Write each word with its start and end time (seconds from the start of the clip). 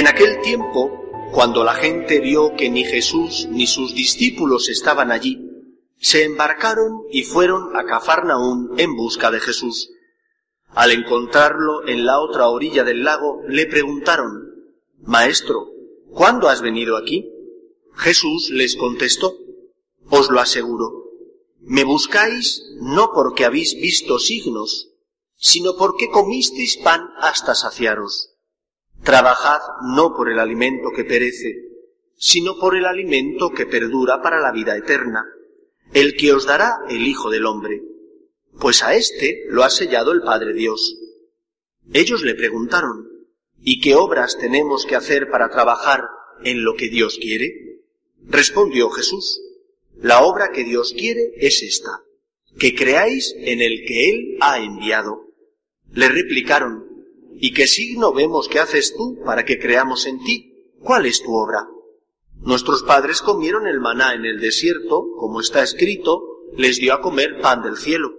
En 0.00 0.06
aquel 0.06 0.40
tiempo, 0.40 1.30
cuando 1.30 1.62
la 1.62 1.74
gente 1.74 2.20
vio 2.20 2.54
que 2.56 2.70
ni 2.70 2.84
Jesús 2.84 3.46
ni 3.50 3.66
sus 3.66 3.94
discípulos 3.94 4.70
estaban 4.70 5.12
allí, 5.12 5.38
se 5.98 6.24
embarcaron 6.24 7.02
y 7.12 7.24
fueron 7.24 7.76
a 7.76 7.84
Cafarnaún 7.84 8.70
en 8.78 8.96
busca 8.96 9.30
de 9.30 9.40
Jesús. 9.40 9.90
Al 10.70 10.92
encontrarlo 10.92 11.86
en 11.86 12.06
la 12.06 12.18
otra 12.18 12.48
orilla 12.48 12.82
del 12.82 13.04
lago, 13.04 13.42
le 13.46 13.66
preguntaron, 13.66 14.40
Maestro, 15.02 15.68
¿cuándo 16.08 16.48
has 16.48 16.62
venido 16.62 16.96
aquí? 16.96 17.30
Jesús 17.94 18.48
les 18.48 18.76
contestó, 18.76 19.36
Os 20.08 20.30
lo 20.30 20.40
aseguro, 20.40 21.10
me 21.60 21.84
buscáis 21.84 22.62
no 22.80 23.10
porque 23.12 23.44
habéis 23.44 23.74
visto 23.74 24.18
signos, 24.18 24.92
sino 25.36 25.76
porque 25.76 26.08
comisteis 26.08 26.78
pan 26.78 27.02
hasta 27.18 27.54
saciaros. 27.54 28.30
Trabajad 29.02 29.60
no 29.82 30.14
por 30.14 30.30
el 30.30 30.38
alimento 30.38 30.90
que 30.94 31.04
perece, 31.04 31.70
sino 32.16 32.58
por 32.58 32.76
el 32.76 32.84
alimento 32.84 33.50
que 33.50 33.66
perdura 33.66 34.20
para 34.22 34.40
la 34.40 34.52
vida 34.52 34.76
eterna, 34.76 35.24
el 35.94 36.16
que 36.16 36.32
os 36.32 36.44
dará 36.46 36.80
el 36.88 37.06
Hijo 37.06 37.30
del 37.30 37.46
Hombre, 37.46 37.82
pues 38.60 38.82
a 38.82 38.94
éste 38.94 39.44
lo 39.48 39.64
ha 39.64 39.70
sellado 39.70 40.12
el 40.12 40.20
Padre 40.20 40.52
Dios. 40.52 40.96
Ellos 41.92 42.22
le 42.22 42.34
preguntaron, 42.34 43.08
¿y 43.62 43.80
qué 43.80 43.94
obras 43.94 44.38
tenemos 44.38 44.84
que 44.84 44.96
hacer 44.96 45.30
para 45.30 45.48
trabajar 45.48 46.04
en 46.44 46.62
lo 46.62 46.74
que 46.74 46.88
Dios 46.88 47.18
quiere? 47.20 47.80
Respondió 48.26 48.90
Jesús, 48.90 49.40
la 49.96 50.22
obra 50.22 50.50
que 50.52 50.64
Dios 50.64 50.94
quiere 50.96 51.32
es 51.36 51.62
esta, 51.62 52.02
que 52.58 52.74
creáis 52.74 53.34
en 53.38 53.60
el 53.60 53.84
que 53.86 54.10
Él 54.10 54.36
ha 54.40 54.58
enviado. 54.58 55.26
Le 55.92 56.08
replicaron, 56.08 56.89
¿Y 57.34 57.52
qué 57.52 57.66
signo 57.66 58.12
vemos 58.12 58.48
que 58.48 58.58
haces 58.58 58.94
tú 58.94 59.18
para 59.24 59.44
que 59.44 59.58
creamos 59.58 60.06
en 60.06 60.22
ti? 60.22 60.54
¿Cuál 60.80 61.06
es 61.06 61.22
tu 61.22 61.34
obra? 61.34 61.68
Nuestros 62.42 62.82
padres 62.82 63.20
comieron 63.20 63.66
el 63.66 63.80
maná 63.80 64.14
en 64.14 64.24
el 64.24 64.40
desierto, 64.40 65.12
como 65.18 65.40
está 65.40 65.62
escrito, 65.62 66.22
les 66.56 66.78
dio 66.78 66.94
a 66.94 67.00
comer 67.00 67.40
pan 67.40 67.62
del 67.62 67.76
cielo. 67.76 68.14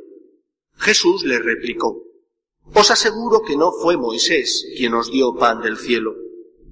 Jesús 0.78 1.24
les 1.26 1.44
replicó, 1.44 2.04
Os 2.74 2.92
aseguro 2.92 3.42
que 3.42 3.58
no 3.58 3.72
fue 3.72 3.98
Moisés 3.98 4.68
quien 4.78 4.94
os 4.94 5.12
dio 5.12 5.36
pan 5.36 5.62
del 5.62 5.78
cielo, 5.78 6.16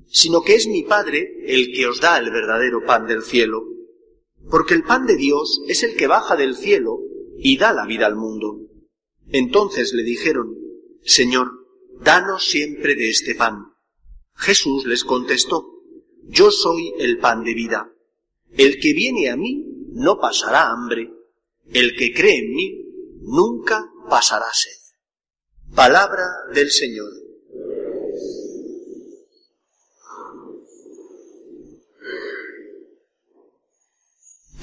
sino 0.08 0.42
que 0.42 0.56
es 0.56 0.68
mi 0.68 0.84
Padre 0.84 1.44
el 1.46 1.74
que 1.74 1.88
os 1.88 2.00
da 2.00 2.18
el 2.18 2.32
verdadero 2.32 2.86
pan 2.86 3.08
del 3.08 3.24
cielo. 3.24 3.64
Porque 4.50 4.74
el 4.74 4.84
pan 4.84 5.06
de 5.06 5.16
Dios 5.16 5.62
es 5.68 5.84
el 5.84 5.96
que 5.96 6.08
baja 6.08 6.36
del 6.36 6.56
cielo 6.56 7.00
y 7.38 7.58
da 7.58 7.74
la 7.74 7.86
vida 7.86 8.06
al 8.06 8.16
mundo. 8.16 8.60
Entonces 9.32 9.94
le 9.94 10.04
dijeron, 10.04 10.56
Señor, 11.04 11.59
danos 12.00 12.50
siempre 12.50 12.96
de 12.96 13.10
este 13.10 13.36
pan. 13.36 13.74
Jesús 14.36 14.86
les 14.86 15.04
contestó, 15.04 15.66
yo 16.24 16.52
soy 16.52 16.94
el 17.00 17.18
pan 17.18 17.44
de 17.44 17.54
vida. 17.54 17.92
El 18.58 18.80
que 18.80 18.94
viene 18.94 19.30
a 19.30 19.36
mí 19.36 19.66
no 19.94 20.20
pasará 20.20 20.70
hambre. 20.70 21.12
El 21.72 21.96
que 21.96 22.14
cree 22.14 22.40
en 22.40 22.54
mí 22.54 22.86
nunca 23.22 23.92
pasará 24.10 24.46
sed. 24.54 24.72
Palabra 25.76 26.26
del 26.54 26.72
Señor. 26.72 27.12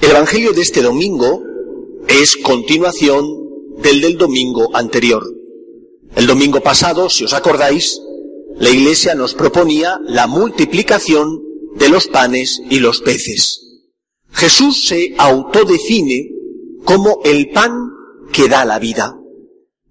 El 0.01 0.11
Evangelio 0.11 0.53
de 0.53 0.63
este 0.63 0.83
domingo 0.83 1.45
es 2.09 2.37
continuación 2.37 3.25
del 3.83 4.01
del 4.01 4.17
domingo 4.17 4.75
anterior. 4.75 5.36
El 6.17 6.27
domingo 6.27 6.63
pasado, 6.63 7.11
si 7.11 7.25
os 7.25 7.35
acordáis, 7.35 8.01
la 8.57 8.71
Iglesia 8.71 9.15
nos 9.15 9.35
proponía 9.35 10.01
la 10.03 10.27
multiplicación 10.27 11.43
de 11.75 11.91
los 11.91 12.07
panes 12.07 12.63
y 12.71 12.79
los 12.79 13.03
peces. 13.03 13.83
Jesús 14.33 14.87
se 14.87 15.15
autodefine 15.19 16.31
como 16.85 17.21
el 17.23 17.51
pan 17.51 17.91
que 18.33 18.49
da 18.49 18.65
la 18.65 18.79
vida. 18.79 19.15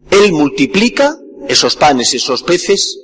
Él 0.10 0.34
multiplica 0.34 1.16
esos 1.48 1.76
panes 1.76 2.16
y 2.16 2.18
esos 2.18 2.42
peces 2.42 2.98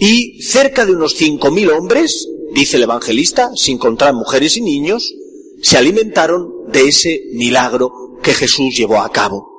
y 0.00 0.42
cerca 0.42 0.86
de 0.86 0.92
unos 0.92 1.16
cinco 1.16 1.50
mil 1.50 1.70
hombres, 1.70 2.26
dice 2.54 2.78
el 2.78 2.84
evangelista, 2.84 3.50
sin 3.56 3.76
contar 3.76 4.14
mujeres 4.14 4.56
y 4.56 4.62
niños, 4.62 5.14
se 5.60 5.76
alimentaron 5.76 6.50
de 6.72 6.88
ese 6.88 7.24
milagro 7.34 7.92
que 8.22 8.32
Jesús 8.32 8.74
llevó 8.74 9.02
a 9.02 9.12
cabo. 9.12 9.50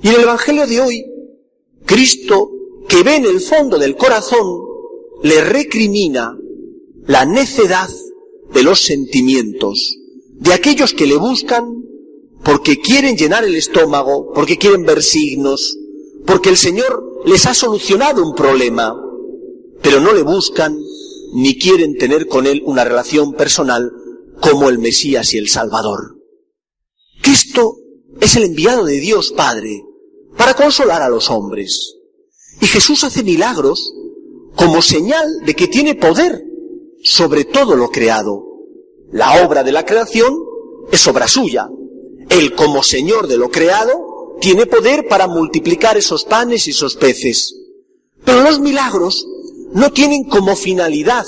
Y 0.00 0.08
en 0.08 0.14
el 0.14 0.20
evangelio 0.20 0.68
de 0.68 0.80
hoy 0.80 1.04
Cristo, 1.88 2.50
que 2.86 3.02
ve 3.02 3.16
en 3.16 3.24
el 3.24 3.40
fondo 3.40 3.78
del 3.78 3.96
corazón, 3.96 4.46
le 5.22 5.40
recrimina 5.40 6.36
la 7.06 7.24
necedad 7.24 7.88
de 8.52 8.62
los 8.62 8.82
sentimientos, 8.82 9.96
de 10.34 10.52
aquellos 10.52 10.92
que 10.92 11.06
le 11.06 11.16
buscan 11.16 11.64
porque 12.44 12.76
quieren 12.76 13.16
llenar 13.16 13.44
el 13.44 13.54
estómago, 13.54 14.32
porque 14.34 14.58
quieren 14.58 14.84
ver 14.84 15.02
signos, 15.02 15.78
porque 16.26 16.50
el 16.50 16.58
Señor 16.58 17.22
les 17.24 17.46
ha 17.46 17.54
solucionado 17.54 18.22
un 18.22 18.34
problema, 18.34 18.94
pero 19.80 19.98
no 19.98 20.12
le 20.12 20.22
buscan 20.22 20.78
ni 21.32 21.58
quieren 21.58 21.96
tener 21.96 22.26
con 22.26 22.46
Él 22.46 22.62
una 22.66 22.84
relación 22.84 23.32
personal 23.32 23.90
como 24.42 24.68
el 24.68 24.78
Mesías 24.78 25.32
y 25.32 25.38
el 25.38 25.48
Salvador. 25.48 26.18
Cristo 27.22 27.76
es 28.20 28.36
el 28.36 28.44
enviado 28.44 28.84
de 28.84 29.00
Dios 29.00 29.32
Padre, 29.32 29.84
para 30.38 30.54
consolar 30.54 31.02
a 31.02 31.08
los 31.10 31.28
hombres. 31.30 31.96
Y 32.60 32.66
Jesús 32.66 33.04
hace 33.04 33.22
milagros 33.22 33.92
como 34.56 34.80
señal 34.80 35.26
de 35.44 35.54
que 35.54 35.68
tiene 35.68 35.96
poder 35.96 36.42
sobre 37.02 37.44
todo 37.44 37.74
lo 37.74 37.90
creado. 37.90 38.44
La 39.10 39.44
obra 39.44 39.62
de 39.62 39.72
la 39.72 39.84
creación 39.84 40.34
es 40.90 41.06
obra 41.06 41.28
suya. 41.28 41.68
Él 42.30 42.54
como 42.54 42.82
Señor 42.82 43.26
de 43.26 43.36
lo 43.36 43.50
creado 43.50 44.36
tiene 44.40 44.66
poder 44.66 45.06
para 45.08 45.26
multiplicar 45.26 45.96
esos 45.96 46.24
panes 46.24 46.66
y 46.66 46.70
esos 46.70 46.96
peces. 46.96 47.54
Pero 48.24 48.42
los 48.42 48.60
milagros 48.60 49.26
no 49.72 49.92
tienen 49.92 50.24
como 50.24 50.56
finalidad 50.56 51.24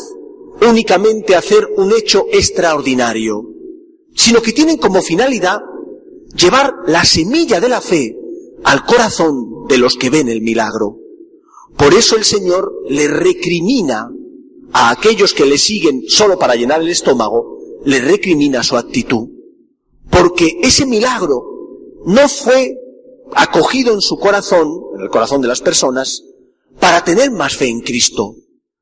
únicamente 0.68 1.34
hacer 1.34 1.68
un 1.76 1.92
hecho 1.92 2.26
extraordinario, 2.32 3.42
sino 4.14 4.42
que 4.42 4.52
tienen 4.52 4.76
como 4.76 5.00
finalidad 5.02 5.60
llevar 6.34 6.74
la 6.86 7.04
semilla 7.04 7.60
de 7.60 7.68
la 7.68 7.80
fe 7.80 8.19
al 8.64 8.84
corazón 8.84 9.66
de 9.68 9.78
los 9.78 9.96
que 9.96 10.10
ven 10.10 10.28
el 10.28 10.42
milagro. 10.42 10.98
Por 11.76 11.94
eso 11.94 12.16
el 12.16 12.24
Señor 12.24 12.72
le 12.88 13.08
recrimina 13.08 14.10
a 14.72 14.90
aquellos 14.90 15.34
que 15.34 15.46
le 15.46 15.58
siguen 15.58 16.02
solo 16.08 16.38
para 16.38 16.54
llenar 16.54 16.80
el 16.80 16.88
estómago, 16.88 17.58
le 17.84 18.00
recrimina 18.00 18.62
su 18.62 18.76
actitud. 18.76 19.28
Porque 20.10 20.58
ese 20.62 20.86
milagro 20.86 21.42
no 22.04 22.28
fue 22.28 22.74
acogido 23.34 23.94
en 23.94 24.00
su 24.00 24.18
corazón, 24.18 24.68
en 24.96 25.02
el 25.02 25.08
corazón 25.08 25.40
de 25.40 25.48
las 25.48 25.60
personas, 25.60 26.24
para 26.78 27.04
tener 27.04 27.30
más 27.30 27.56
fe 27.56 27.68
en 27.68 27.80
Cristo. 27.80 28.34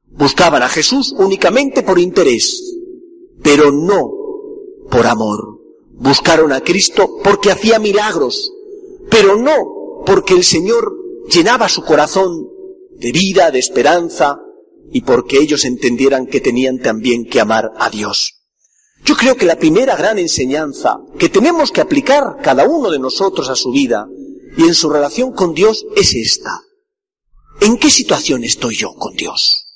Buscaban 0.06 0.62
a 0.62 0.68
Jesús 0.68 1.14
únicamente 1.16 1.82
por 1.82 1.98
interés, 1.98 2.62
pero 3.42 3.70
no 3.70 4.10
por 4.90 5.06
amor. 5.06 5.60
Buscaron 5.92 6.52
a 6.52 6.60
Cristo 6.60 7.18
porque 7.22 7.50
hacía 7.50 7.78
milagros, 7.78 8.52
pero 9.10 9.36
no 9.36 10.02
porque 10.06 10.34
el 10.34 10.44
Señor 10.44 10.92
llenaba 11.30 11.69
su 11.69 11.82
corazón 11.82 12.48
de 12.92 13.12
vida, 13.12 13.50
de 13.50 13.58
esperanza, 13.58 14.41
y 14.91 15.02
porque 15.02 15.38
ellos 15.38 15.64
entendieran 15.64 16.26
que 16.26 16.41
tenían 16.41 16.78
también 16.78 17.26
que 17.26 17.41
amar 17.41 17.72
a 17.78 17.91
Dios. 17.91 18.38
Yo 19.04 19.16
creo 19.16 19.37
que 19.37 19.46
la 19.46 19.58
primera 19.58 19.96
gran 19.96 20.19
enseñanza 20.19 20.99
que 21.19 21.28
tenemos 21.28 21.70
que 21.70 21.81
aplicar 21.81 22.38
cada 22.43 22.66
uno 22.66 22.90
de 22.90 22.99
nosotros 22.99 23.49
a 23.49 23.56
su 23.56 23.70
vida 23.70 24.08
y 24.56 24.62
en 24.62 24.75
su 24.75 24.90
relación 24.90 25.32
con 25.32 25.55
Dios 25.55 25.87
es 25.96 26.14
esta. 26.14 26.62
¿En 27.60 27.76
qué 27.76 27.90
situación 27.90 28.44
estoy 28.44 28.76
yo 28.76 28.94
con 28.94 29.14
Dios? 29.14 29.66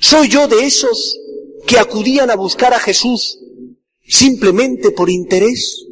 ¿Soy 0.00 0.28
yo 0.28 0.46
de 0.46 0.64
esos 0.66 1.18
que 1.66 1.78
acudían 1.78 2.30
a 2.30 2.36
buscar 2.36 2.74
a 2.74 2.78
Jesús 2.78 3.38
simplemente 4.06 4.90
por 4.90 5.10
interés? 5.10 5.84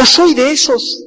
¿O 0.00 0.06
soy 0.06 0.34
de 0.34 0.50
esos 0.50 1.03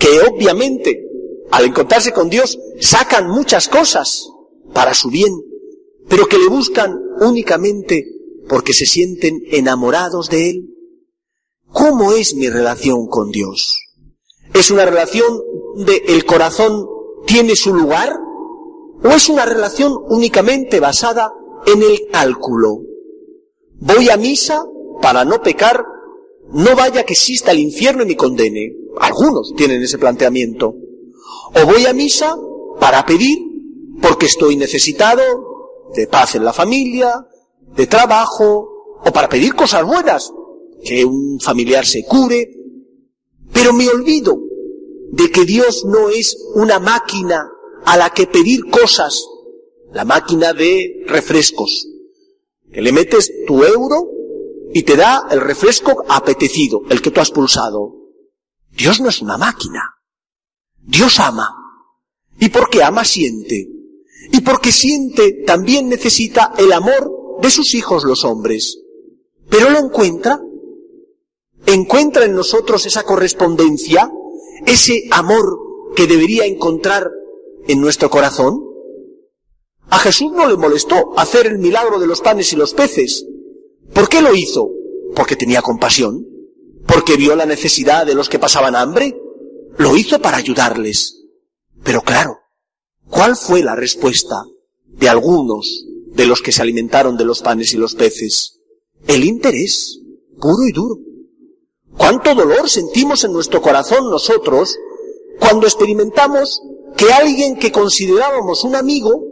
que 0.00 0.20
obviamente 0.22 1.06
al 1.52 1.66
encontrarse 1.66 2.12
con 2.12 2.28
Dios 2.28 2.58
sacan 2.80 3.28
muchas 3.28 3.68
cosas 3.68 4.28
para 4.72 4.94
su 4.94 5.10
bien, 5.10 5.32
pero 6.08 6.26
que 6.26 6.38
le 6.38 6.48
buscan 6.48 6.98
únicamente 7.20 8.06
porque 8.48 8.72
se 8.72 8.86
sienten 8.86 9.42
enamorados 9.50 10.28
de 10.28 10.50
Él. 10.50 10.66
¿Cómo 11.66 12.12
es 12.12 12.34
mi 12.34 12.48
relación 12.48 13.06
con 13.06 13.30
Dios? 13.30 13.76
¿Es 14.54 14.70
una 14.70 14.84
relación 14.84 15.40
de 15.76 16.02
el 16.08 16.24
corazón 16.24 16.86
tiene 17.26 17.54
su 17.54 17.74
lugar? 17.74 18.16
¿O 19.04 19.08
es 19.08 19.28
una 19.28 19.44
relación 19.44 19.94
únicamente 20.08 20.80
basada 20.80 21.32
en 21.66 21.82
el 21.82 22.08
cálculo? 22.10 22.80
Voy 23.74 24.08
a 24.08 24.16
misa 24.16 24.64
para 25.00 25.24
no 25.24 25.40
pecar, 25.42 25.84
no 26.52 26.74
vaya 26.74 27.04
que 27.04 27.12
exista 27.12 27.52
el 27.52 27.60
infierno 27.60 28.02
y 28.02 28.06
me 28.06 28.16
condene. 28.16 28.72
Algunos 29.00 29.52
tienen 29.56 29.82
ese 29.82 29.98
planteamiento. 29.98 30.74
O 31.54 31.66
voy 31.66 31.86
a 31.86 31.92
misa 31.92 32.36
para 32.78 33.04
pedir 33.06 33.38
porque 34.00 34.26
estoy 34.26 34.56
necesitado 34.56 35.22
de 35.94 36.06
paz 36.06 36.34
en 36.34 36.44
la 36.44 36.52
familia, 36.52 37.26
de 37.76 37.86
trabajo, 37.86 38.98
o 39.04 39.12
para 39.12 39.28
pedir 39.28 39.54
cosas 39.54 39.84
buenas, 39.84 40.32
que 40.84 41.04
un 41.04 41.38
familiar 41.40 41.86
se 41.86 42.04
cure, 42.04 42.50
pero 43.52 43.72
me 43.72 43.88
olvido 43.88 44.38
de 45.12 45.30
que 45.30 45.44
Dios 45.44 45.84
no 45.84 46.08
es 46.08 46.36
una 46.54 46.78
máquina 46.78 47.50
a 47.84 47.96
la 47.96 48.10
que 48.10 48.26
pedir 48.26 48.66
cosas, 48.70 49.24
la 49.92 50.04
máquina 50.04 50.52
de 50.52 51.02
refrescos, 51.06 51.88
que 52.72 52.80
le 52.80 52.92
metes 52.92 53.32
tu 53.46 53.64
euro 53.64 54.19
y 54.72 54.82
te 54.82 54.96
da 54.96 55.26
el 55.30 55.40
refresco 55.40 56.04
apetecido, 56.08 56.82
el 56.90 57.02
que 57.02 57.10
tú 57.10 57.20
has 57.20 57.30
pulsado. 57.30 57.94
Dios 58.70 59.00
no 59.00 59.08
es 59.08 59.20
una 59.20 59.36
máquina. 59.36 59.82
Dios 60.78 61.18
ama. 61.18 61.48
Y 62.38 62.48
porque 62.48 62.82
ama 62.82 63.04
siente. 63.04 63.68
Y 64.32 64.40
porque 64.40 64.72
siente 64.72 65.42
también 65.46 65.88
necesita 65.88 66.52
el 66.56 66.72
amor 66.72 67.38
de 67.42 67.50
sus 67.50 67.74
hijos 67.74 68.04
los 68.04 68.24
hombres. 68.24 68.78
Pero 69.48 69.70
lo 69.70 69.78
encuentra. 69.78 70.40
Encuentra 71.66 72.24
en 72.24 72.34
nosotros 72.34 72.86
esa 72.86 73.02
correspondencia, 73.02 74.10
ese 74.66 75.04
amor 75.10 75.92
que 75.94 76.06
debería 76.06 76.46
encontrar 76.46 77.10
en 77.66 77.80
nuestro 77.80 78.08
corazón. 78.08 78.64
A 79.90 79.98
Jesús 79.98 80.32
no 80.32 80.48
le 80.48 80.56
molestó 80.56 81.12
hacer 81.18 81.46
el 81.46 81.58
milagro 81.58 81.98
de 81.98 82.06
los 82.06 82.20
panes 82.20 82.52
y 82.52 82.56
los 82.56 82.72
peces. 82.72 83.26
¿Por 83.92 84.08
qué 84.08 84.22
lo 84.22 84.34
hizo? 84.34 84.70
Porque 85.14 85.36
tenía 85.36 85.62
compasión. 85.62 86.26
Porque 86.86 87.16
vio 87.16 87.36
la 87.36 87.46
necesidad 87.46 88.06
de 88.06 88.14
los 88.14 88.28
que 88.28 88.38
pasaban 88.38 88.76
hambre. 88.76 89.16
Lo 89.78 89.96
hizo 89.96 90.20
para 90.20 90.36
ayudarles. 90.36 91.24
Pero 91.82 92.02
claro, 92.02 92.38
¿cuál 93.08 93.36
fue 93.36 93.62
la 93.62 93.74
respuesta 93.74 94.44
de 94.86 95.08
algunos 95.08 95.86
de 96.08 96.26
los 96.26 96.42
que 96.42 96.52
se 96.52 96.62
alimentaron 96.62 97.16
de 97.16 97.24
los 97.24 97.40
panes 97.40 97.72
y 97.72 97.76
los 97.76 97.94
peces? 97.94 98.60
El 99.06 99.24
interés, 99.24 99.98
puro 100.38 100.66
y 100.68 100.72
duro. 100.72 100.96
¿Cuánto 101.96 102.34
dolor 102.34 102.68
sentimos 102.68 103.24
en 103.24 103.32
nuestro 103.32 103.60
corazón 103.60 104.10
nosotros 104.10 104.76
cuando 105.38 105.66
experimentamos 105.66 106.62
que 106.96 107.12
alguien 107.12 107.56
que 107.56 107.72
considerábamos 107.72 108.64
un 108.64 108.76
amigo 108.76 109.24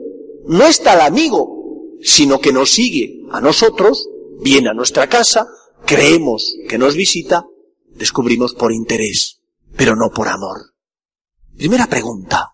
no 0.46 0.64
es 0.64 0.80
tal 0.80 1.00
amigo, 1.02 1.94
sino 2.00 2.40
que 2.40 2.52
nos 2.52 2.70
sigue 2.70 3.22
a 3.30 3.40
nosotros, 3.40 4.08
viene 4.40 4.68
a 4.68 4.74
nuestra 4.74 5.08
casa, 5.08 5.46
creemos 5.86 6.54
que 6.68 6.78
nos 6.78 6.94
visita, 6.94 7.44
descubrimos 7.90 8.54
por 8.54 8.72
interés, 8.72 9.40
pero 9.76 9.96
no 9.96 10.10
por 10.10 10.28
amor. 10.28 10.74
Primera 11.56 11.86
pregunta. 11.86 12.50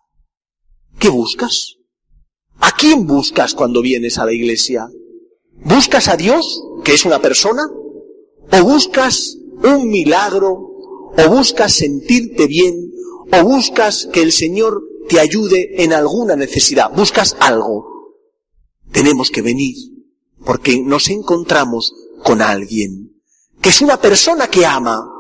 ¿Qué 0.99 1.09
buscas? 1.09 1.77
¿A 2.61 2.73
quién 2.73 3.07
buscas 3.07 3.55
cuando 3.55 3.83
vienes 3.83 4.19
a 4.19 4.25
la 4.25 4.33
iglesia? 4.33 4.89
¿Buscas 5.53 6.09
a 6.09 6.17
Dios, 6.17 6.63
que 6.85 6.95
es 6.95 7.05
una 7.05 7.21
persona? 7.21 7.63
¿O 8.53 8.63
buscas 8.63 9.37
un 9.63 9.89
milagro? 9.89 10.51
¿O 11.17 11.29
buscas 11.29 11.75
sentirte 11.75 12.47
bien? 12.47 12.93
¿O 13.33 13.45
buscas 13.45 14.09
que 14.13 14.23
el 14.23 14.33
Señor 14.33 14.83
te 15.09 15.21
ayude 15.21 15.83
en 15.83 15.93
alguna 15.93 16.37
necesidad? 16.37 16.91
¿Buscas 16.95 17.37
algo? 17.41 18.15
Tenemos 18.93 19.31
que 19.31 19.43
venir 19.43 19.94
porque 20.45 20.81
nos 20.83 21.09
encontramos 21.09 21.95
con 22.23 22.43
alguien, 22.43 23.21
que 23.61 23.71
es 23.71 23.81
una 23.81 24.01
persona 24.01 24.49
que 24.49 24.67
ama, 24.67 25.11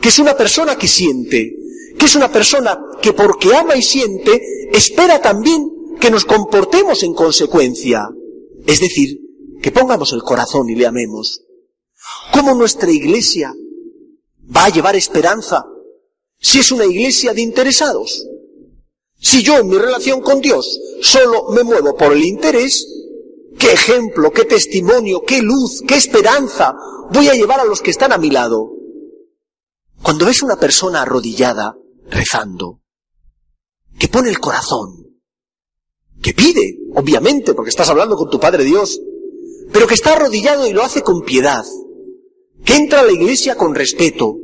que 0.00 0.08
es 0.08 0.18
una 0.18 0.36
persona 0.36 0.76
que 0.76 0.88
siente, 0.88 1.56
que 1.98 2.06
es 2.06 2.14
una 2.14 2.30
persona 2.30 2.78
que 3.02 3.12
porque 3.12 3.54
ama 3.54 3.76
y 3.76 3.82
siente, 3.82 4.68
espera 4.72 5.20
también 5.20 5.68
que 6.00 6.10
nos 6.10 6.24
comportemos 6.24 7.02
en 7.02 7.14
consecuencia. 7.14 8.08
Es 8.66 8.80
decir, 8.80 9.18
que 9.60 9.72
pongamos 9.72 10.12
el 10.12 10.22
corazón 10.22 10.70
y 10.70 10.74
le 10.74 10.86
amemos. 10.86 11.42
¿Cómo 12.32 12.54
nuestra 12.54 12.90
iglesia 12.90 13.52
va 14.54 14.66
a 14.66 14.68
llevar 14.70 14.94
esperanza 14.96 15.64
si 16.38 16.60
es 16.60 16.70
una 16.70 16.86
iglesia 16.86 17.34
de 17.34 17.42
interesados? 17.42 18.24
Si 19.20 19.42
yo 19.42 19.58
en 19.58 19.68
mi 19.68 19.76
relación 19.76 20.20
con 20.20 20.40
Dios 20.40 20.80
solo 21.02 21.48
me 21.50 21.64
muevo 21.64 21.96
por 21.96 22.12
el 22.12 22.24
interés, 22.24 22.86
¿qué 23.58 23.72
ejemplo, 23.72 24.30
qué 24.30 24.44
testimonio, 24.44 25.22
qué 25.26 25.42
luz, 25.42 25.82
qué 25.86 25.96
esperanza 25.96 26.74
voy 27.10 27.28
a 27.28 27.34
llevar 27.34 27.60
a 27.60 27.64
los 27.64 27.80
que 27.80 27.90
están 27.90 28.12
a 28.12 28.18
mi 28.18 28.30
lado? 28.30 28.72
Cuando 30.02 30.26
ves 30.26 30.42
una 30.42 30.56
persona 30.56 31.02
arrodillada, 31.02 31.76
rezando, 32.08 32.80
que 33.98 34.08
pone 34.08 34.30
el 34.30 34.38
corazón, 34.38 35.18
que 36.22 36.32
pide, 36.34 36.78
obviamente, 36.94 37.54
porque 37.54 37.70
estás 37.70 37.88
hablando 37.90 38.16
con 38.16 38.30
tu 38.30 38.38
Padre 38.38 38.64
Dios, 38.64 39.00
pero 39.72 39.86
que 39.86 39.94
está 39.94 40.12
arrodillado 40.12 40.66
y 40.66 40.72
lo 40.72 40.82
hace 40.82 41.02
con 41.02 41.22
piedad, 41.22 41.64
que 42.64 42.76
entra 42.76 43.00
a 43.00 43.04
la 43.04 43.12
iglesia 43.12 43.56
con 43.56 43.74
respeto, 43.74 44.36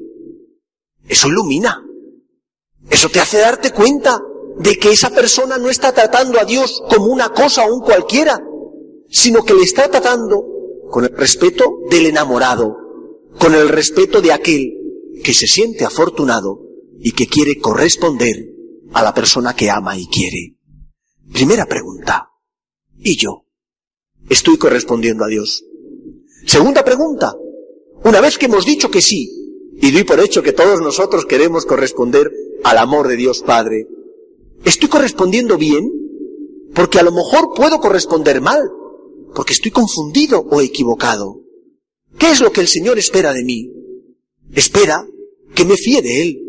eso 1.09 1.29
ilumina. 1.29 1.83
Eso 2.91 3.09
te 3.09 3.21
hace 3.21 3.39
darte 3.39 3.73
cuenta 3.73 4.21
de 4.59 4.79
que 4.79 4.93
esa 4.93 5.11
persona 5.11 5.59
no 5.59 5.69
está 5.69 5.93
tratando 5.93 6.39
a 6.39 6.45
Dios 6.45 6.83
como 6.89 7.07
una 7.07 7.31
cosa 7.31 7.65
o 7.65 7.75
un 7.75 7.81
cualquiera, 7.81 8.41
sino 9.09 9.45
que 9.45 9.55
le 9.55 9.63
está 9.63 9.91
tratando 9.91 10.45
con 10.91 11.05
el 11.05 11.17
respeto 11.17 11.79
del 11.91 12.07
enamorado, 12.07 12.77
con 13.39 13.55
el 13.55 13.69
respeto 13.69 14.21
de 14.21 14.33
aquel 14.33 14.73
que 15.23 15.35
se 15.35 15.47
siente 15.47 15.85
afortunado 15.85 16.61
y 16.99 17.13
que 17.13 17.27
quiere 17.27 17.59
corresponder 17.59 18.51
a 18.93 19.03
la 19.03 19.13
persona 19.13 19.55
que 19.55 19.71
ama 19.71 19.97
y 19.99 20.07
quiere. 20.07 20.57
Primera 21.33 21.67
pregunta. 21.67 22.31
¿Y 22.99 23.17
yo? 23.17 23.45
¿Estoy 24.29 24.57
correspondiendo 24.57 25.25
a 25.25 25.29
Dios? 25.29 25.65
Segunda 26.47 26.85
pregunta. 26.85 27.35
Una 28.05 28.21
vez 28.21 28.39
que 28.39 28.47
hemos 28.47 28.65
dicho 28.65 28.91
que 28.91 29.03
sí, 29.03 29.31
y 29.81 29.91
doy 29.91 30.05
por 30.05 30.21
hecho 30.21 30.43
que 30.43 30.53
todos 30.53 30.81
nosotros 30.81 31.27
queremos 31.27 31.67
corresponder 31.67 32.31
al 32.63 32.79
amor 32.79 33.09
de 33.09 33.17
Dios 33.17 33.43
Padre, 33.43 33.87
¿estoy 34.65 34.89
correspondiendo 34.89 35.59
bien? 35.59 35.91
Porque 36.75 36.99
a 36.99 37.03
lo 37.03 37.13
mejor 37.13 37.55
puedo 37.55 37.79
corresponder 37.79 38.41
mal, 38.41 38.63
porque 39.35 39.53
estoy 39.53 39.71
confundido 39.71 40.41
o 40.41 40.61
equivocado. 40.61 41.41
¿Qué 42.19 42.31
es 42.31 42.41
lo 42.41 42.53
que 42.53 42.61
el 42.61 42.69
Señor 42.69 42.99
espera 42.99 43.33
de 43.33 43.45
mí? 43.45 43.71
Espera 44.55 45.07
que 45.55 45.65
me 45.65 45.77
fíe 45.77 46.03
de 46.03 46.23
Él, 46.23 46.41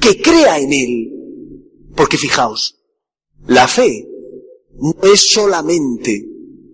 que 0.00 0.20
crea 0.20 0.58
en 0.58 0.72
Él. 0.72 1.12
Porque 1.94 2.18
fijaos, 2.18 2.80
la 3.46 3.68
fe 3.68 4.08
no 4.74 4.96
es 5.02 5.28
solamente 5.32 6.26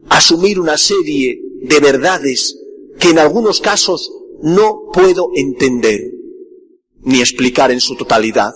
asumir 0.08 0.58
una 0.58 0.78
serie 0.78 1.40
de 1.62 1.80
verdades 1.80 2.56
que 2.98 3.10
en 3.10 3.18
algunos 3.18 3.60
casos 3.60 4.10
no 4.42 4.90
puedo 4.92 5.30
entender 5.34 6.12
ni 7.02 7.20
explicar 7.20 7.70
en 7.70 7.80
su 7.80 7.96
totalidad. 7.96 8.52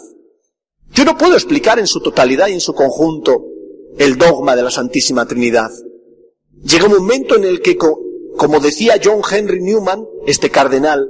Yo 0.95 1.05
no 1.05 1.17
puedo 1.17 1.35
explicar 1.35 1.79
en 1.79 1.87
su 1.87 2.01
totalidad 2.01 2.49
y 2.49 2.53
en 2.53 2.61
su 2.61 2.75
conjunto 2.75 3.45
el 3.99 4.17
dogma 4.17 4.57
de 4.57 4.63
la 4.63 4.71
Santísima 4.71 5.27
Trinidad. 5.27 5.71
Llega 6.63 6.87
un 6.87 6.93
momento 6.93 7.37
en 7.37 7.45
el 7.45 7.61
que, 7.61 7.77
como 7.77 8.61
decía 8.61 9.01
John 9.03 9.21
Henry 9.29 9.61
Newman, 9.61 10.05
este 10.27 10.51
cardenal, 10.51 11.09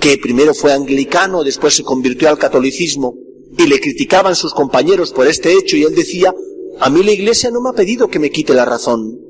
que 0.00 0.18
primero 0.18 0.54
fue 0.54 0.72
anglicano, 0.72 1.44
después 1.44 1.74
se 1.74 1.84
convirtió 1.84 2.28
al 2.28 2.38
catolicismo, 2.38 3.14
y 3.56 3.66
le 3.66 3.80
criticaban 3.80 4.34
sus 4.34 4.52
compañeros 4.52 5.12
por 5.12 5.26
este 5.28 5.52
hecho, 5.52 5.76
y 5.76 5.84
él 5.84 5.94
decía, 5.94 6.34
a 6.80 6.90
mí 6.90 7.02
la 7.02 7.12
iglesia 7.12 7.50
no 7.50 7.60
me 7.60 7.70
ha 7.70 7.72
pedido 7.74 8.08
que 8.08 8.18
me 8.18 8.30
quite 8.30 8.52
la 8.52 8.64
razón, 8.64 9.20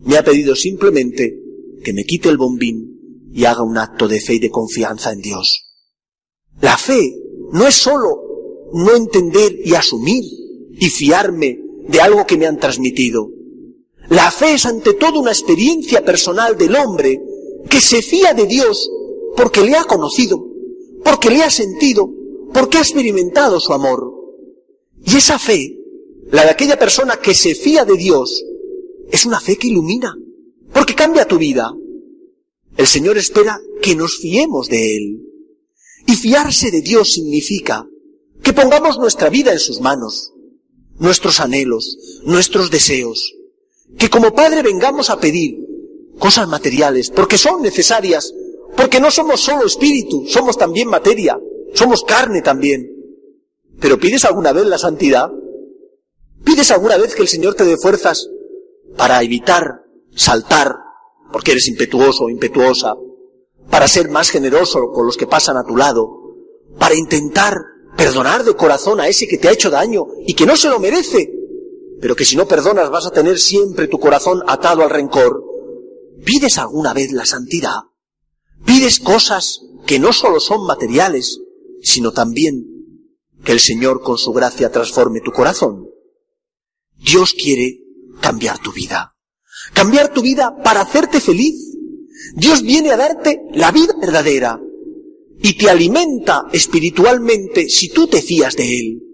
me 0.00 0.16
ha 0.16 0.24
pedido 0.24 0.54
simplemente 0.56 1.38
que 1.84 1.92
me 1.92 2.04
quite 2.04 2.28
el 2.28 2.38
bombín 2.38 3.28
y 3.32 3.44
haga 3.44 3.62
un 3.62 3.76
acto 3.76 4.08
de 4.08 4.20
fe 4.20 4.34
y 4.34 4.38
de 4.38 4.50
confianza 4.50 5.12
en 5.12 5.20
Dios. 5.20 5.64
La 6.60 6.76
fe 6.76 7.14
no 7.52 7.66
es 7.66 7.74
sólo 7.74 8.22
no 8.72 8.94
entender 8.94 9.56
y 9.64 9.74
asumir 9.74 10.24
y 10.72 10.88
fiarme 10.88 11.60
de 11.88 12.00
algo 12.00 12.26
que 12.26 12.36
me 12.36 12.46
han 12.46 12.58
transmitido. 12.58 13.30
La 14.10 14.30
fe 14.30 14.54
es 14.54 14.64
ante 14.64 14.94
todo 14.94 15.20
una 15.20 15.32
experiencia 15.32 16.04
personal 16.04 16.56
del 16.56 16.74
hombre 16.76 17.20
que 17.68 17.80
se 17.80 18.00
fía 18.00 18.32
de 18.32 18.46
Dios 18.46 18.90
porque 19.36 19.60
le 19.60 19.76
ha 19.76 19.84
conocido, 19.84 20.44
porque 21.04 21.30
le 21.30 21.42
ha 21.42 21.50
sentido, 21.50 22.10
porque 22.52 22.78
ha 22.78 22.80
experimentado 22.80 23.60
su 23.60 23.72
amor. 23.72 24.12
Y 25.04 25.16
esa 25.16 25.38
fe, 25.38 25.76
la 26.30 26.44
de 26.44 26.50
aquella 26.50 26.78
persona 26.78 27.18
que 27.18 27.34
se 27.34 27.54
fía 27.54 27.84
de 27.84 27.96
Dios, 27.96 28.42
es 29.10 29.26
una 29.26 29.40
fe 29.40 29.56
que 29.56 29.68
ilumina, 29.68 30.16
porque 30.72 30.94
cambia 30.94 31.28
tu 31.28 31.38
vida. 31.38 31.72
El 32.76 32.86
Señor 32.86 33.18
espera 33.18 33.60
que 33.82 33.94
nos 33.94 34.16
fiemos 34.16 34.68
de 34.68 34.96
Él. 34.96 35.22
Y 36.06 36.14
fiarse 36.14 36.70
de 36.70 36.80
Dios 36.80 37.12
significa 37.12 37.86
que 38.42 38.54
pongamos 38.54 38.98
nuestra 38.98 39.28
vida 39.28 39.52
en 39.52 39.58
sus 39.58 39.80
manos, 39.80 40.32
nuestros 40.98 41.40
anhelos, 41.40 41.98
nuestros 42.24 42.70
deseos, 42.70 43.34
que 43.96 44.10
como 44.10 44.34
Padre 44.34 44.62
vengamos 44.62 45.10
a 45.10 45.18
pedir 45.18 45.56
cosas 46.18 46.48
materiales, 46.48 47.10
porque 47.10 47.38
son 47.38 47.62
necesarias, 47.62 48.34
porque 48.76 49.00
no 49.00 49.10
somos 49.10 49.40
solo 49.40 49.66
espíritu, 49.66 50.26
somos 50.26 50.58
también 50.58 50.88
materia, 50.88 51.38
somos 51.74 52.02
carne 52.04 52.42
también. 52.42 52.90
Pero 53.80 53.98
¿pides 53.98 54.24
alguna 54.24 54.52
vez 54.52 54.66
la 54.66 54.78
santidad? 54.78 55.30
¿Pides 56.44 56.70
alguna 56.70 56.96
vez 56.96 57.14
que 57.14 57.22
el 57.22 57.28
Señor 57.28 57.54
te 57.54 57.64
dé 57.64 57.76
fuerzas 57.76 58.28
para 58.96 59.22
evitar 59.22 59.82
saltar 60.14 60.74
porque 61.32 61.52
eres 61.52 61.68
impetuoso 61.68 62.24
o 62.24 62.30
impetuosa, 62.30 62.94
para 63.70 63.88
ser 63.88 64.08
más 64.08 64.30
generoso 64.30 64.90
con 64.92 65.06
los 65.06 65.16
que 65.16 65.26
pasan 65.26 65.56
a 65.56 65.64
tu 65.64 65.76
lado, 65.76 66.08
para 66.78 66.94
intentar 66.94 67.54
perdonar 67.96 68.44
de 68.44 68.54
corazón 68.54 69.00
a 69.00 69.08
ese 69.08 69.26
que 69.26 69.38
te 69.38 69.48
ha 69.48 69.52
hecho 69.52 69.70
daño 69.70 70.06
y 70.26 70.34
que 70.34 70.46
no 70.46 70.56
se 70.56 70.68
lo 70.68 70.78
merece, 70.78 71.30
pero 72.00 72.14
que 72.14 72.24
si 72.24 72.36
no 72.36 72.46
perdonas 72.46 72.90
vas 72.90 73.06
a 73.06 73.10
tener 73.10 73.38
siempre 73.38 73.88
tu 73.88 73.98
corazón 73.98 74.42
atado 74.46 74.82
al 74.82 74.90
rencor. 74.90 75.44
¿Pides 76.24 76.58
alguna 76.58 76.92
vez 76.92 77.12
la 77.12 77.24
santidad? 77.24 77.80
¿Pides 78.64 79.00
cosas 79.00 79.60
que 79.86 79.98
no 79.98 80.12
solo 80.12 80.40
son 80.40 80.66
materiales, 80.66 81.40
sino 81.82 82.12
también 82.12 82.64
que 83.44 83.52
el 83.52 83.60
Señor 83.60 84.02
con 84.02 84.18
su 84.18 84.32
gracia 84.32 84.70
transforme 84.70 85.20
tu 85.20 85.32
corazón? 85.32 85.88
Dios 86.96 87.34
quiere 87.34 87.80
cambiar 88.20 88.58
tu 88.58 88.72
vida. 88.72 89.16
Cambiar 89.72 90.12
tu 90.12 90.22
vida 90.22 90.56
para 90.62 90.80
hacerte 90.80 91.20
feliz. 91.20 91.54
Dios 92.34 92.62
viene 92.62 92.90
a 92.90 92.96
darte 92.96 93.42
la 93.52 93.70
vida 93.70 93.94
verdadera 94.00 94.60
y 95.40 95.56
te 95.56 95.70
alimenta 95.70 96.46
espiritualmente 96.52 97.68
si 97.68 97.90
tú 97.90 98.08
te 98.08 98.22
fías 98.22 98.56
de 98.56 98.78
Él. 98.78 99.07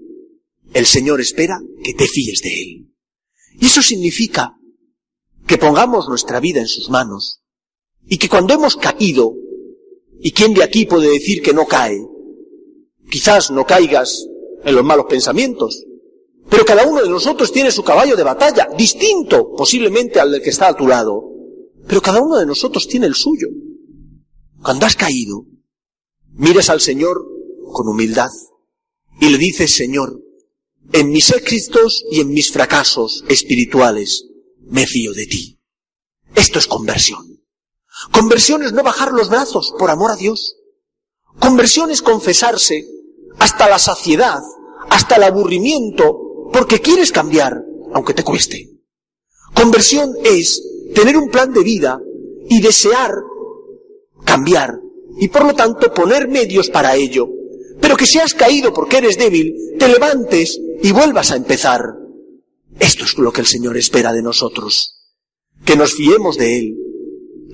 El 0.75 0.87
Señor 0.87 1.21
espera 1.21 1.59
que 1.83 1.95
te 1.95 2.07
fíes 2.07 2.43
de 2.43 2.63
Él. 2.63 2.95
Y 3.61 3.67
eso 3.67 3.81
significa 3.81 4.57
que 5.47 5.57
pongamos 5.57 6.09
nuestra 6.09 6.41
vida 6.41 6.61
en 6.61 6.69
sus 6.69 6.91
manos 6.91 7.41
y 8.07 8.19
que 8.19 8.29
cuando 8.29 8.55
hemos 8.55 8.77
caído, 8.77 9.35
y 10.21 10.33
quién 10.33 10.53
de 10.53 10.65
aquí 10.65 10.85
puede 10.85 11.11
decir 11.11 11.43
que 11.43 11.55
no 11.55 11.67
cae, 11.67 11.99
quizás 13.11 13.51
no 13.51 13.65
caigas 13.65 14.27
en 14.65 14.75
los 14.75 14.85
malos 14.85 15.07
pensamientos, 15.09 15.85
pero 16.51 16.65
cada 16.65 16.87
uno 16.87 17.03
de 17.03 17.09
nosotros 17.09 17.53
tiene 17.53 17.71
su 17.71 17.83
caballo 17.83 18.17
de 18.17 18.23
batalla, 18.23 18.69
distinto 18.77 19.53
posiblemente 19.57 20.21
al 20.21 20.33
del 20.33 20.43
que 20.43 20.51
está 20.51 20.69
a 20.69 20.77
tu 20.77 20.87
lado. 20.87 21.31
Pero 21.87 22.03
cada 22.03 22.21
uno 22.21 22.37
de 22.37 22.47
nosotros 22.47 22.89
tiene 22.89 23.07
el 23.07 23.15
suyo. 23.15 23.49
Cuando 24.63 24.87
has 24.87 24.97
caído, 24.97 25.47
mires 26.33 26.69
al 26.71 26.81
Señor 26.81 27.25
con 27.73 27.89
humildad 27.89 28.31
y 29.21 29.29
le 29.29 29.39
dices, 29.39 29.75
Señor, 29.75 30.21
en 30.93 31.11
mis 31.11 31.31
éxitos 31.31 32.05
y 32.11 32.21
en 32.21 32.29
mis 32.29 32.53
fracasos 32.53 33.25
espirituales 33.29 34.27
me 34.61 34.87
fío 34.87 35.13
de 35.13 35.27
ti. 35.27 35.61
Esto 36.35 36.59
es 36.59 36.67
conversión. 36.67 37.43
Conversión 38.13 38.63
es 38.63 38.73
no 38.73 38.83
bajar 38.83 39.13
los 39.13 39.29
brazos 39.29 39.73
por 39.79 39.91
amor 39.91 40.11
a 40.11 40.17
Dios. 40.17 40.57
Conversión 41.39 41.91
es 41.91 42.03
confesarse 42.03 42.87
hasta 43.39 43.69
la 43.69 43.79
saciedad, 43.79 44.41
hasta 44.91 45.17
el 45.17 45.25
aburrimiento, 45.25 46.49
porque 46.53 46.81
quieres 46.81 47.13
cambiar, 47.13 47.63
aunque 47.93 48.15
te 48.15 48.25
cueste. 48.25 48.71
Conversión 49.55 50.15
es 50.25 50.63
tener 50.95 51.17
un 51.17 51.31
plan 51.31 51.53
de 51.53 51.63
vida 51.63 52.01
y 52.49 52.61
desear 52.61 53.13
cambiar 54.25 54.81
y 55.19 55.29
por 55.29 55.45
lo 55.45 55.55
tanto 55.55 55.93
poner 55.93 56.29
medios 56.29 56.71
para 56.71 56.97
ello. 56.97 57.29
Pero 57.81 57.97
que 57.97 58.07
si 58.07 58.19
has 58.19 58.35
caído 58.35 58.73
porque 58.73 58.99
eres 58.99 59.19
débil, 59.19 59.55
te 59.79 59.89
levantes 59.89 60.59
y 60.85 60.93
vuelvas 60.93 61.31
a 61.31 61.37
empezar. 61.37 61.81
Esto 62.79 63.07
es 63.07 63.17
lo 63.17 63.33
que 63.33 63.41
el 63.41 63.47
Señor 63.47 63.79
espera 63.79 64.13
de 64.13 64.21
nosotros. 64.21 65.15
Que 65.65 65.77
nos 65.77 65.95
fiemos 65.95 66.37
de 66.37 66.59
Él, 66.59 66.77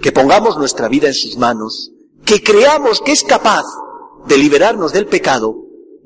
que 0.02 0.10
pongamos 0.10 0.58
nuestra 0.58 0.88
vida 0.88 1.06
en 1.06 1.14
sus 1.14 1.36
manos, 1.36 1.92
que 2.24 2.42
creamos 2.42 3.00
que 3.00 3.12
es 3.12 3.22
capaz 3.22 3.62
de 4.26 4.36
liberarnos 4.36 4.92
del 4.92 5.06
pecado 5.06 5.54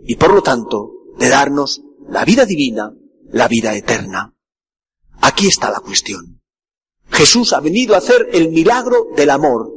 y 0.05 0.17
por 0.17 0.35
lo 0.35 0.43
tanto 0.43 0.91
de 1.19 1.31
darnos 1.31 1.81
la 2.11 2.27
vida 2.27 2.45
divina, 2.45 2.93
la 3.31 3.49
vida 3.49 3.75
eterna. 3.75 4.35
Aquí 5.23 5.47
está 5.47 5.71
la 5.71 5.81
cuestión. 5.81 6.43
Jesús 7.09 7.55
ha 7.55 7.61
venido 7.61 7.95
a 7.95 7.99
hacer 7.99 8.29
el 8.35 8.51
milagro 8.51 9.07
del 9.17 9.31
amor, 9.31 9.73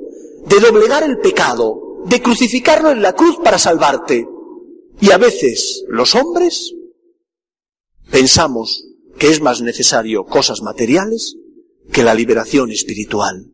de 0.46 0.60
doblegar 0.60 1.04
el 1.04 1.20
pecado, 1.20 2.04
de 2.08 2.22
crucificarlo 2.22 2.92
en 2.92 3.02
la 3.02 3.14
cruz 3.14 3.38
para 3.42 3.58
salvarte. 3.58 4.28
Y 5.00 5.12
a 5.12 5.18
veces 5.18 5.86
los 5.88 6.14
hombres 6.14 6.74
pensamos 8.12 8.86
que 9.18 9.30
es 9.30 9.42
más 9.42 9.62
necesario 9.62 10.26
cosas 10.26 10.62
materiales 10.62 11.36
que 11.92 12.04
la 12.04 12.14
liberación 12.14 12.72
espiritual. 12.72 13.54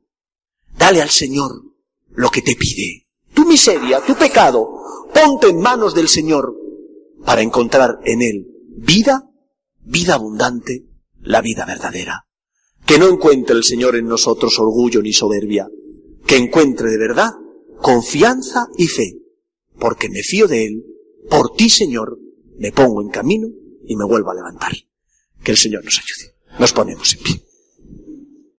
Dale 0.77 1.01
al 1.01 1.09
Señor 1.09 1.51
lo 2.09 2.29
que 2.29 2.41
te 2.41 2.55
pide. 2.55 3.07
Tu 3.33 3.45
miseria, 3.45 4.01
tu 4.01 4.15
pecado, 4.15 4.69
ponte 5.13 5.47
en 5.49 5.59
manos 5.59 5.93
del 5.93 6.07
Señor 6.07 6.55
para 7.25 7.41
encontrar 7.41 7.99
en 8.05 8.21
Él 8.21 8.47
vida, 8.75 9.29
vida 9.81 10.15
abundante, 10.15 10.85
la 11.21 11.41
vida 11.41 11.65
verdadera. 11.65 12.25
Que 12.85 12.99
no 12.99 13.07
encuentre 13.07 13.55
el 13.55 13.63
Señor 13.63 13.95
en 13.95 14.07
nosotros 14.07 14.59
orgullo 14.59 15.01
ni 15.01 15.13
soberbia, 15.13 15.69
que 16.25 16.37
encuentre 16.37 16.89
de 16.89 16.97
verdad 16.97 17.31
confianza 17.81 18.67
y 18.77 18.87
fe, 18.87 19.19
porque 19.79 20.09
me 20.09 20.21
fío 20.23 20.47
de 20.47 20.65
Él, 20.65 20.85
por 21.29 21.53
ti 21.53 21.69
Señor, 21.69 22.19
me 22.57 22.71
pongo 22.71 23.01
en 23.01 23.09
camino 23.09 23.47
y 23.85 23.95
me 23.95 24.05
vuelvo 24.05 24.31
a 24.31 24.35
levantar. 24.35 24.71
Que 25.43 25.51
el 25.51 25.57
Señor 25.57 25.83
nos 25.83 25.99
ayude. 25.99 26.35
Nos 26.59 26.73
ponemos 26.73 27.13
en 27.13 27.23
pie. 27.23 27.45